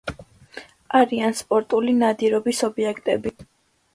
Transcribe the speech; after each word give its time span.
არიან 0.99 1.35
სპორტული 1.41 1.95
ნადირობის 1.99 2.65
ობიექტები. 2.69 3.37